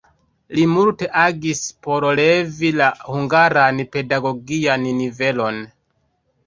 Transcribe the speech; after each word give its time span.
Li 0.59 0.61
multe 0.69 1.09
agis 1.23 1.61
por 1.87 2.07
levi 2.21 2.73
la 2.81 2.89
hungaran 3.11 3.83
pedagogian 3.97 4.93
nivelon. 5.05 5.67